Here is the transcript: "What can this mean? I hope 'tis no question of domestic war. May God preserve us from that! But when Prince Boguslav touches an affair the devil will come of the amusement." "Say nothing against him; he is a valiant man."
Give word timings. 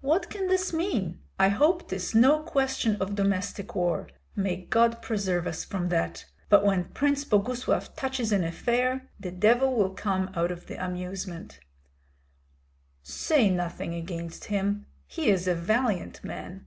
"What 0.00 0.30
can 0.30 0.46
this 0.46 0.72
mean? 0.72 1.20
I 1.38 1.50
hope 1.50 1.86
'tis 1.90 2.14
no 2.14 2.38
question 2.42 2.96
of 2.96 3.14
domestic 3.14 3.74
war. 3.74 4.08
May 4.34 4.62
God 4.64 5.02
preserve 5.02 5.46
us 5.46 5.66
from 5.66 5.90
that! 5.90 6.24
But 6.48 6.64
when 6.64 6.86
Prince 6.94 7.26
Boguslav 7.26 7.94
touches 7.94 8.32
an 8.32 8.42
affair 8.42 9.10
the 9.20 9.30
devil 9.32 9.74
will 9.74 9.92
come 9.92 10.30
of 10.32 10.66
the 10.66 10.82
amusement." 10.82 11.60
"Say 13.02 13.50
nothing 13.50 13.92
against 13.92 14.44
him; 14.46 14.86
he 15.06 15.28
is 15.28 15.46
a 15.46 15.54
valiant 15.54 16.24
man." 16.24 16.64